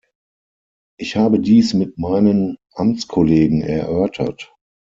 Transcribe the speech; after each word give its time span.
Ich 0.97 1.15
habe 1.15 1.39
dies 1.39 1.75
mit 1.75 1.99
meinen 1.99 2.57
Amtskollegen 2.73 3.61
erörtert. 3.61 4.51